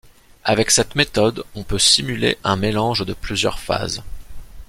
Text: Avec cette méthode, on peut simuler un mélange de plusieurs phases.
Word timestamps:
Avec 0.45 0.71
cette 0.71 0.95
méthode, 0.95 1.43
on 1.53 1.61
peut 1.61 1.77
simuler 1.77 2.39
un 2.43 2.55
mélange 2.55 3.05
de 3.05 3.13
plusieurs 3.13 3.59
phases. 3.59 4.01